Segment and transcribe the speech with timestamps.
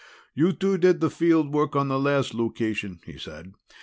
[0.33, 3.53] "You two did the field work on the last location," he said.